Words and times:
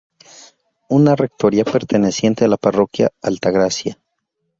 Una 0.89 1.15
Rectoría 1.15 1.63
perteneciente 1.63 2.43
a 2.43 2.47
la 2.47 2.57
Parroquia 2.57 3.11
Altagracia. 3.21 3.99